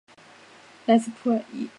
[0.87, 1.45] 莱斯普埃。